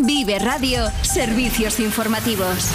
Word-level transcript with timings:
Vive 0.00 0.38
Radio, 0.38 0.88
servicios 1.02 1.80
informativos. 1.80 2.70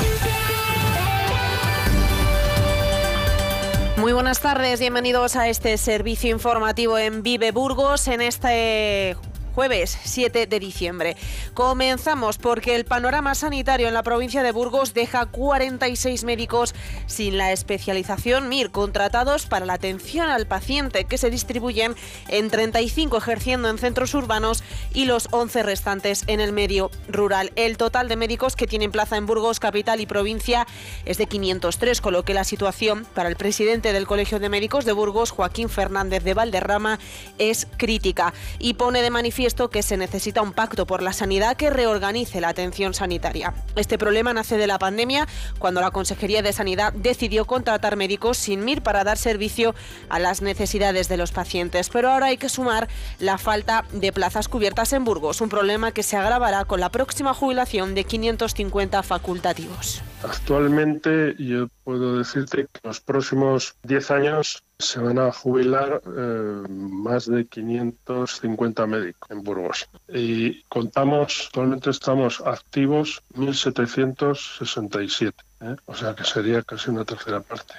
Muy 3.98 4.12
buenas 4.12 4.42
tardes, 4.42 4.82
bienvenidos 4.82 5.38
a 5.38 5.48
este 5.48 5.78
servicio 5.78 6.30
informativo 6.32 6.98
en 6.98 7.24
Vive 7.24 7.52
Burgos 7.52 8.08
en 8.10 8.20
este 8.20 9.16
jueves 9.54 9.98
7 10.04 10.48
de 10.48 10.60
diciembre. 10.60 11.16
Comenzamos 11.54 12.38
porque 12.38 12.76
el 12.76 12.86
panorama 12.86 13.36
sanitario 13.36 13.88
en 13.88 13.94
la 13.94 14.04
provincia 14.04 14.44
de 14.44 14.52
Burgos 14.52 14.94
deja 14.94 15.28
46 15.28 16.24
médicos 16.24 16.74
sin 17.06 17.38
la 17.38 17.52
especialización 17.52 18.50
MIR 18.50 18.72
contratados 18.72 19.46
para 19.46 19.66
la 19.66 19.74
atención 19.74 20.30
al 20.30 20.48
paciente 20.48 21.06
que 21.06 21.18
se 21.18 21.30
distribuyen 21.30 21.96
en 22.30 22.50
35 22.50 23.18
ejerciendo 23.18 23.70
en 23.70 23.78
centros 23.78 24.14
urbanos 24.16 24.64
y 24.94 25.06
los 25.06 25.28
11 25.32 25.64
restantes 25.64 26.24
en 26.28 26.40
el 26.40 26.52
medio 26.52 26.90
rural. 27.08 27.52
El 27.56 27.78
total 27.78 28.08
de 28.08 28.16
médicos 28.16 28.56
que 28.56 28.68
tienen 28.68 28.92
plaza 28.92 29.18
en 29.18 29.26
Burgos, 29.26 29.60
capital 29.60 30.02
y 30.02 30.06
provincia 30.06 30.66
es 31.06 31.18
de 31.18 31.28
503, 31.28 32.02
con 32.02 32.14
lo 32.14 32.26
que 32.26 32.34
la 32.34 32.44
situación 32.44 33.06
para 33.14 33.30
el 33.30 33.36
presidente 33.36 33.94
del 33.94 34.08
Colegio 34.08 34.40
de 34.40 34.50
Médicos 34.50 34.86
de 34.86 34.94
Burgos, 34.94 35.32
Joaquín 35.32 35.70
Fernández 35.70 36.24
de 36.24 36.34
Valderrama, 36.34 37.00
es 37.38 37.68
crítica 37.78 38.34
y 38.60 38.74
pone 38.74 39.02
de 39.02 39.10
manifiesto 39.10 39.43
esto 39.46 39.70
que 39.70 39.84
se 39.84 39.98
necesita 39.98 40.42
un 40.42 40.54
pacto 40.54 40.86
por 40.86 41.02
la 41.02 41.14
sanidad 41.14 41.58
que 41.58 41.70
reorganice 41.70 42.42
la 42.42 42.50
atención 42.50 42.94
sanitaria. 42.94 43.54
Este 43.76 43.98
problema 43.98 44.34
nace 44.34 44.58
de 44.58 44.68
la 44.68 44.80
pandemia, 44.80 45.28
cuando 45.60 45.82
la 45.82 45.92
Consejería 45.92 46.42
de 46.42 46.54
Sanidad 46.54 46.94
decidió 46.94 47.46
contratar 47.46 47.96
médicos 47.96 48.38
sin 48.38 48.64
MIR 48.64 48.82
para 48.82 49.04
dar 49.04 49.18
servicio 49.18 49.76
a 50.10 50.20
las 50.20 50.42
necesidades 50.42 51.10
de 51.10 51.18
los 51.18 51.32
pacientes. 51.32 51.90
Pero 51.90 52.12
ahora 52.12 52.28
hay 52.28 52.38
que 52.38 52.50
sumar 52.50 52.88
la 53.20 53.38
falta 53.38 53.86
de 53.92 54.12
plazas 54.12 54.48
cubiertas 54.48 54.94
en 54.94 55.04
Burgos, 55.04 55.42
un 55.42 55.50
problema 55.50 55.92
que 55.92 56.04
se 56.04 56.18
agravará 56.18 56.66
con 56.66 56.80
la 56.80 56.90
próxima 56.90 57.34
jubilación 57.34 57.96
de 57.96 58.04
550 58.04 59.04
facultativos. 59.04 60.04
Actualmente 60.24 61.36
yo 61.38 61.68
puedo 61.84 62.18
decirte 62.18 62.68
que 62.72 62.80
en 62.82 62.88
los 62.90 63.02
próximos 63.02 63.76
10 63.84 64.12
años 64.12 64.64
se 64.80 65.00
van 65.00 65.20
a 65.20 65.32
jubilar 65.32 66.02
eh, 66.06 66.64
más 66.70 67.26
de 67.26 67.46
550 67.46 68.88
médicos 68.88 69.30
en 69.32 69.44
Burgos. 69.44 69.90
Y 70.08 70.64
contamos, 70.64 71.48
actualmente 71.48 71.90
estamos 71.90 72.42
activos 72.42 73.22
1.767, 73.36 75.34
¿eh? 75.62 75.76
o 75.86 75.96
sea 75.96 76.16
que 76.16 76.24
sería 76.24 76.62
casi 76.64 76.90
una 76.90 77.04
tercera 77.06 77.42
parte. 77.42 77.74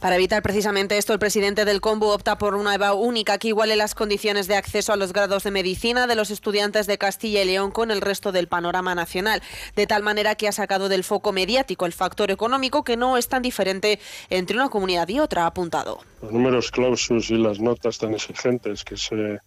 Para 0.00 0.16
evitar 0.16 0.42
precisamente 0.42 0.98
esto, 0.98 1.12
el 1.14 1.18
presidente 1.18 1.64
del 1.64 1.80
Combo 1.80 2.12
opta 2.12 2.36
por 2.36 2.54
una 2.54 2.74
EVA 2.74 2.92
única 2.92 3.38
que 3.38 3.48
iguale 3.48 3.76
las 3.76 3.94
condiciones 3.94 4.46
de 4.46 4.56
acceso 4.56 4.92
a 4.92 4.96
los 4.96 5.12
grados 5.12 5.44
de 5.44 5.50
medicina 5.50 6.06
de 6.06 6.14
los 6.14 6.30
estudiantes 6.30 6.86
de 6.86 6.98
Castilla 6.98 7.42
y 7.42 7.46
León 7.46 7.70
con 7.70 7.90
el 7.90 8.02
resto 8.02 8.30
del 8.30 8.46
panorama 8.46 8.94
nacional, 8.94 9.42
de 9.74 9.86
tal 9.86 10.02
manera 10.02 10.34
que 10.34 10.48
ha 10.48 10.52
sacado 10.52 10.88
del 10.88 11.02
foco 11.02 11.32
mediático 11.32 11.86
el 11.86 11.92
factor 11.92 12.30
económico 12.30 12.84
que 12.84 12.96
no 12.96 13.16
es 13.16 13.28
tan 13.28 13.42
diferente 13.42 13.98
entre 14.28 14.56
una 14.56 14.68
comunidad 14.68 15.08
y 15.08 15.18
otra, 15.18 15.44
ha 15.44 15.46
apuntado. 15.46 16.00
Los 16.20 16.32
números 16.32 16.70
clausus 16.70 17.30
y 17.30 17.38
las 17.38 17.58
notas 17.58 17.98
tan 17.98 18.14
exigentes 18.14 18.84
que 18.84 18.96
se 18.96 19.40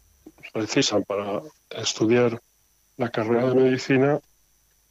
precisan 0.52 1.04
para 1.04 1.42
estudiar 1.70 2.42
la 2.98 3.10
carrera 3.10 3.50
de 3.50 3.56
medicina, 3.56 4.20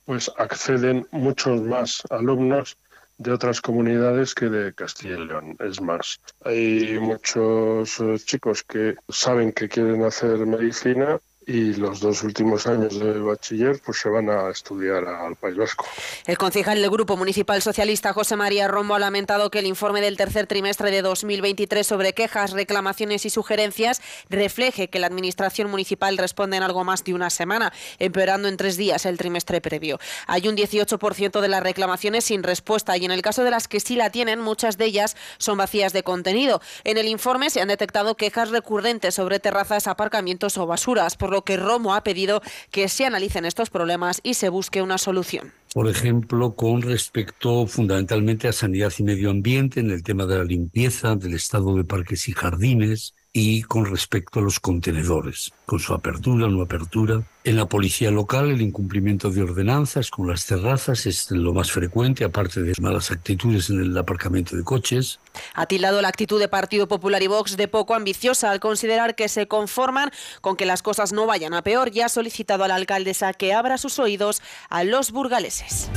pues 0.06 0.30
acceden 0.38 1.06
muchos 1.10 1.60
más 1.62 2.02
alumnos 2.10 2.76
de 3.18 3.32
otras 3.32 3.60
comunidades 3.60 4.34
que 4.34 4.48
de 4.48 4.72
Castilla 4.72 5.18
y 5.18 5.26
León. 5.26 5.56
Es 5.58 5.80
más, 5.80 6.20
hay 6.44 6.98
muchos 7.00 8.00
eh, 8.00 8.16
chicos 8.24 8.62
que 8.62 8.94
saben 9.08 9.52
que 9.52 9.68
quieren 9.68 10.04
hacer 10.04 10.38
medicina 10.46 11.20
y 11.48 11.72
los 11.72 12.00
dos 12.00 12.22
últimos 12.24 12.66
años 12.66 13.00
de 13.00 13.18
bachiller 13.20 13.80
pues 13.82 13.98
se 14.00 14.10
van 14.10 14.28
a 14.28 14.50
estudiar 14.50 15.08
al 15.08 15.34
País 15.34 15.56
Vasco. 15.56 15.86
El 16.26 16.36
concejal 16.36 16.78
del 16.78 16.90
Grupo 16.90 17.16
Municipal 17.16 17.62
Socialista 17.62 18.12
José 18.12 18.36
María 18.36 18.68
Rombo 18.68 18.94
ha 18.94 18.98
lamentado 18.98 19.50
que 19.50 19.60
el 19.60 19.66
informe 19.66 20.02
del 20.02 20.18
tercer 20.18 20.46
trimestre 20.46 20.90
de 20.90 21.00
2023 21.00 21.86
sobre 21.86 22.12
quejas, 22.12 22.52
reclamaciones 22.52 23.24
y 23.24 23.30
sugerencias 23.30 24.02
refleje 24.28 24.88
que 24.90 24.98
la 24.98 25.06
Administración 25.06 25.70
Municipal 25.70 26.18
responde 26.18 26.58
en 26.58 26.64
algo 26.64 26.84
más 26.84 27.02
de 27.04 27.14
una 27.14 27.30
semana, 27.30 27.72
empeorando 27.98 28.46
en 28.48 28.58
tres 28.58 28.76
días 28.76 29.06
el 29.06 29.16
trimestre 29.16 29.62
previo. 29.62 29.98
Hay 30.26 30.48
un 30.48 30.56
18% 30.56 31.40
de 31.40 31.48
las 31.48 31.62
reclamaciones 31.62 32.24
sin 32.24 32.42
respuesta 32.42 32.94
y 32.98 33.06
en 33.06 33.10
el 33.10 33.22
caso 33.22 33.42
de 33.42 33.50
las 33.50 33.68
que 33.68 33.80
sí 33.80 33.96
la 33.96 34.10
tienen, 34.10 34.38
muchas 34.38 34.76
de 34.76 34.84
ellas 34.84 35.16
son 35.38 35.56
vacías 35.56 35.94
de 35.94 36.02
contenido. 36.02 36.60
En 36.84 36.98
el 36.98 37.08
informe 37.08 37.48
se 37.48 37.62
han 37.62 37.68
detectado 37.68 38.16
quejas 38.16 38.50
recurrentes 38.50 39.14
sobre 39.14 39.40
terrazas, 39.40 39.86
aparcamientos 39.86 40.58
o 40.58 40.66
basuras, 40.66 41.16
por 41.16 41.30
lo 41.30 41.37
que 41.42 41.56
Romo 41.56 41.94
ha 41.94 42.02
pedido 42.02 42.42
que 42.70 42.88
se 42.88 43.04
analicen 43.04 43.44
estos 43.44 43.70
problemas 43.70 44.20
y 44.22 44.34
se 44.34 44.48
busque 44.48 44.82
una 44.82 44.98
solución. 44.98 45.52
Por 45.74 45.88
ejemplo, 45.88 46.54
con 46.54 46.82
respecto 46.82 47.66
fundamentalmente 47.66 48.48
a 48.48 48.52
sanidad 48.52 48.92
y 48.98 49.02
medio 49.02 49.30
ambiente, 49.30 49.80
en 49.80 49.90
el 49.90 50.02
tema 50.02 50.26
de 50.26 50.38
la 50.38 50.44
limpieza, 50.44 51.14
del 51.14 51.34
estado 51.34 51.76
de 51.76 51.84
parques 51.84 52.28
y 52.28 52.32
jardines, 52.32 53.14
y 53.32 53.62
con 53.62 53.84
respecto 53.84 54.40
a 54.40 54.42
los 54.42 54.58
contenedores, 54.58 55.52
con 55.66 55.78
su 55.78 55.94
apertura 55.94 56.48
no 56.48 56.62
apertura. 56.62 57.22
En 57.44 57.56
la 57.56 57.66
policía 57.66 58.10
local, 58.10 58.50
el 58.50 58.60
incumplimiento 58.60 59.30
de 59.30 59.42
ordenanzas 59.42 60.10
con 60.10 60.28
las 60.28 60.46
terrazas 60.46 61.06
es 61.06 61.30
lo 61.30 61.52
más 61.52 61.70
frecuente, 61.70 62.24
aparte 62.24 62.62
de 62.62 62.74
malas 62.80 63.10
actitudes 63.10 63.70
en 63.70 63.80
el 63.80 63.96
aparcamiento 63.96 64.56
de 64.56 64.64
coches. 64.64 65.20
Ha 65.54 65.66
tildado 65.66 66.02
la 66.02 66.08
actitud 66.08 66.40
de 66.40 66.48
Partido 66.48 66.88
Popular 66.88 67.22
y 67.22 67.26
Vox 67.26 67.56
de 67.56 67.68
poco 67.68 67.94
ambiciosa 67.94 68.50
al 68.50 68.60
considerar 68.60 69.14
que 69.14 69.28
se 69.28 69.46
conforman 69.46 70.10
con 70.40 70.56
que 70.56 70.66
las 70.66 70.82
cosas 70.82 71.12
no 71.12 71.26
vayan 71.26 71.54
a 71.54 71.62
peor 71.62 71.90
y 71.94 72.00
ha 72.00 72.08
solicitado 72.08 72.64
a 72.64 72.68
la 72.68 72.74
alcaldesa 72.74 73.32
que 73.32 73.52
abra 73.52 73.78
sus 73.78 73.98
oídos 73.98 74.42
a 74.68 74.84
los 74.84 75.10
burgaleses. 75.10 75.90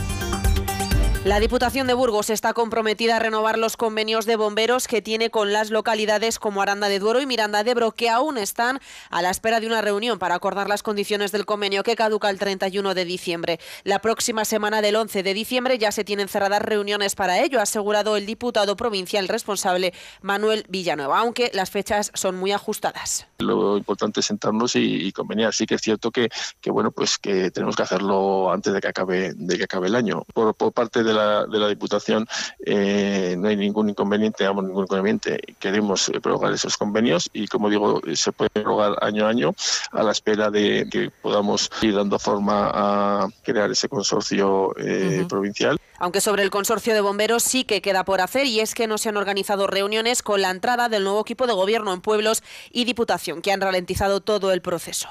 La 1.24 1.40
Diputación 1.40 1.86
de 1.86 1.94
Burgos 1.94 2.32
está 2.32 2.54
comprometida 2.54 3.18
a 3.18 3.20
renovar 3.20 3.60
los 3.60 3.78
convenios 3.78 4.26
de 4.26 4.38
bomberos 4.38 4.88
que 4.88 5.04
tiene 5.04 5.30
con 5.30 5.54
las 5.54 5.70
localidades 5.70 6.40
como 6.40 6.64
Aranda 6.64 6.90
de 6.90 6.98
Duero 6.98 7.22
y 7.22 7.28
Miranda 7.28 7.64
de 7.64 7.70
Ebro, 7.72 7.92
que 7.92 8.10
aún 8.10 8.40
están 8.40 8.80
a 9.12 9.22
la 9.22 9.30
espera 9.30 9.60
de 9.60 9.68
una 9.68 9.82
reunión 9.82 10.18
para 10.18 10.34
acordar 10.34 10.68
las 10.68 10.82
condiciones 10.82 11.32
del 11.32 11.46
convenio 11.46 11.84
que 11.84 11.96
caduca 11.96 12.28
el 12.32 12.40
31 12.40 12.96
de 12.96 13.06
diciembre. 13.06 13.60
La 13.84 14.00
próxima 14.00 14.46
semana 14.46 14.82
del 14.82 14.96
11 14.96 15.22
de 15.22 15.36
diciembre 15.36 15.78
ya 15.78 15.92
se 15.92 16.04
tienen 16.04 16.28
cerradas 16.28 16.64
reuniones 16.64 17.14
para 17.14 17.40
ello, 17.40 17.60
ha 17.60 17.64
asegurado 17.64 18.18
el 18.18 18.26
diputado 18.26 18.76
provincial 18.76 19.28
responsable 19.28 19.94
Manuel 20.24 20.66
Villanueva, 20.70 21.20
aunque 21.20 21.52
las 21.54 21.70
fechas 21.70 22.10
son 22.16 22.36
muy 22.36 22.52
ajustadas. 22.52 23.28
Lo 23.38 23.78
importante 23.78 24.22
es 24.22 24.26
sentarnos 24.26 24.76
y, 24.76 25.12
conveniar. 25.12 25.54
Sí 25.54 25.68
que 25.68 25.76
es 25.76 25.82
cierto 25.82 26.10
que, 26.10 26.30
bueno, 26.66 26.90
pues 26.90 27.20
que 27.20 27.52
tenemos 27.52 27.76
que 27.76 27.84
hacerlo 27.84 28.52
antes 28.52 28.74
de 28.74 28.82
que 28.82 28.88
acabe, 28.88 29.34
de 29.36 29.58
que 29.60 29.66
acabe 29.66 29.88
el 29.88 29.94
año. 29.94 30.24
Por 30.34 30.56
parte 30.74 31.04
de 31.04 31.11
de 31.12 31.18
la, 31.18 31.46
de 31.46 31.60
la 31.60 31.68
Diputación 31.68 32.28
eh, 32.66 33.36
no 33.38 33.48
hay 33.48 33.56
ningún 33.56 33.90
inconveniente, 33.90 34.44
digamos, 34.44 34.66
ningún 34.66 34.84
inconveniente. 34.84 35.40
Queremos 35.60 36.10
eh, 36.10 36.20
prorrogar 36.20 36.54
esos 36.54 36.78
convenios 36.78 37.30
y, 37.34 37.48
como 37.48 37.70
digo, 37.70 38.02
se 38.14 38.32
puede 38.32 38.50
prorrogar 38.50 38.96
año 39.02 39.26
a 39.26 39.30
año 39.30 39.54
a 39.92 40.04
la 40.04 40.12
espera 40.12 40.50
de 40.50 40.88
que 40.92 41.12
podamos 41.22 41.70
ir 41.82 41.96
dando 41.96 42.20
forma 42.20 42.72
a 42.74 43.28
crear 43.44 43.72
ese 43.72 43.90
consorcio 43.90 44.76
eh, 44.78 45.20
uh 45.20 45.24
-huh. 45.24 45.28
provincial. 45.28 45.78
Aunque 46.00 46.22
sobre 46.22 46.44
el 46.44 46.50
consorcio 46.50 46.94
de 46.94 47.02
bomberos 47.02 47.44
sí 47.44 47.64
que 47.64 47.82
queda 47.82 48.04
por 48.04 48.22
hacer 48.22 48.48
y 48.48 48.60
es 48.60 48.74
que 48.74 48.88
no 48.88 48.98
se 48.98 49.10
han 49.10 49.18
organizado 49.18 49.68
reuniones 49.68 50.24
con 50.24 50.42
la 50.42 50.50
entrada 50.50 50.90
del 50.90 51.04
nuevo 51.04 51.22
equipo 51.22 51.46
de 51.46 51.54
gobierno 51.54 51.94
en 51.94 52.02
pueblos 52.02 52.42
y 52.72 52.86
diputación 52.86 53.42
que 53.42 53.52
han 53.52 53.62
ralentizado 53.62 54.20
todo 54.20 54.52
el 54.52 54.62
proceso. 54.62 55.10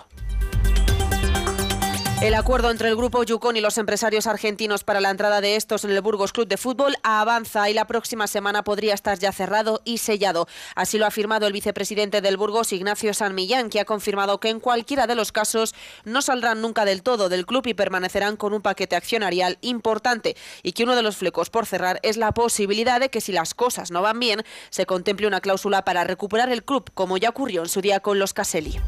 El 2.23 2.35
acuerdo 2.35 2.71
entre 2.71 2.91
el 2.91 2.97
grupo 2.97 3.23
Yukon 3.23 3.57
y 3.57 3.63
los 3.63 3.79
empresarios 3.79 4.27
argentinos 4.27 4.85
para 4.85 5.01
la 5.01 5.09
entrada 5.09 5.41
de 5.41 5.57
estos 5.57 5.85
en 5.85 5.91
el 5.91 6.03
Burgos 6.03 6.35
Club 6.35 6.47
de 6.47 6.59
Fútbol 6.59 6.95
avanza 7.03 7.71
y 7.71 7.73
la 7.73 7.87
próxima 7.87 8.27
semana 8.27 8.63
podría 8.63 8.93
estar 8.93 9.19
ya 9.19 9.33
cerrado 9.33 9.81
y 9.87 9.99
sellado. 9.99 10.47
Así 10.75 10.99
lo 10.99 11.07
ha 11.07 11.09
afirmado 11.09 11.47
el 11.47 11.55
vicepresidente 11.55 12.21
del 12.21 12.37
Burgos, 12.37 12.75
Ignacio 12.75 13.15
San 13.15 13.35
Millán, 13.35 13.71
que 13.71 13.81
ha 13.81 13.87
confirmado 13.87 14.39
que 14.39 14.51
en 14.51 14.61
cualquiera 14.61 15.07
de 15.07 15.15
los 15.15 15.33
casos 15.33 15.75
no 16.05 16.21
saldrán 16.21 16.61
nunca 16.61 16.85
del 16.85 17.03
todo 17.03 17.31
del 17.31 17.47
club 17.47 17.67
y 17.67 17.73
permanecerán 17.73 18.37
con 18.37 18.53
un 18.53 18.61
paquete 18.61 18.97
accionarial 18.97 19.57
importante 19.63 20.37
y 20.63 20.73
que 20.73 20.85
uno 20.85 20.97
de 20.97 21.03
los 21.03 21.17
flecos 21.17 21.49
por 21.49 21.65
cerrar 21.65 22.01
es 22.03 22.19
la 22.19 22.33
posibilidad 22.33 23.01
de 23.01 23.09
que 23.09 23.23
si 23.23 23.33
las 23.33 23.55
cosas 23.55 23.91
no 23.91 24.03
van 24.03 24.21
bien 24.21 24.43
se 24.69 24.85
contemple 24.85 25.27
una 25.27 25.41
cláusula 25.41 25.87
para 25.87 26.05
recuperar 26.05 26.53
el 26.53 26.65
club, 26.65 26.91
como 26.93 27.17
ya 27.17 27.31
ocurrió 27.31 27.63
en 27.63 27.71
su 27.71 27.81
día 27.81 28.01
con 28.01 28.19
los 28.19 28.35
Caselli. 28.35 28.79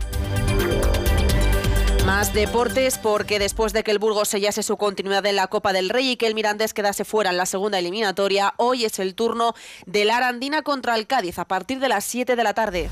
Más 2.06 2.34
deportes 2.34 2.98
porque 2.98 3.38
después 3.38 3.72
de 3.72 3.84
que 3.84 3.92
el 3.92 4.00
Burgos 4.00 4.28
sellase 4.28 4.64
su 4.64 4.76
continuidad 4.76 5.24
en 5.26 5.36
la 5.36 5.46
Copa 5.46 5.72
del 5.72 5.88
Rey 5.88 6.10
y 6.10 6.16
que 6.16 6.26
el 6.26 6.34
Mirandés 6.34 6.74
quedase 6.74 7.04
fuera 7.04 7.30
en 7.30 7.36
la 7.36 7.46
segunda 7.46 7.78
eliminatoria, 7.78 8.54
hoy 8.56 8.84
es 8.84 8.98
el 8.98 9.14
turno 9.14 9.54
de 9.86 10.04
la 10.04 10.16
Arandina 10.16 10.62
contra 10.62 10.96
el 10.96 11.06
Cádiz 11.06 11.38
a 11.38 11.44
partir 11.44 11.78
de 11.78 11.88
las 11.88 12.04
7 12.04 12.34
de 12.34 12.42
la 12.42 12.54
tarde. 12.54 12.90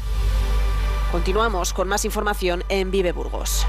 Continuamos 1.11 1.73
con 1.73 1.89
más 1.89 2.05
información 2.05 2.62
en 2.69 2.93
Vive 2.93 3.11
Burgos. 3.11 3.67